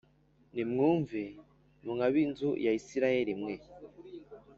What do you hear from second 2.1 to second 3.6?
b’inzu ya Isirayeli mwe